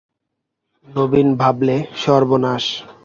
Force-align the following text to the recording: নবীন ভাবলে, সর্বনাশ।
নবীন 0.87 1.27
ভাবলে, 1.35 1.75
সর্বনাশ। 1.95 2.65